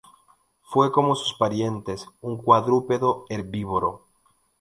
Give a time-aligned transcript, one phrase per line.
[0.63, 4.01] Fue, como sus parientes, un cuadrúpedo herbívoro.